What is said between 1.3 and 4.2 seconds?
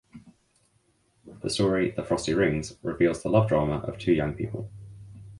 The story "The Frosty Rings" reveals the love drama of two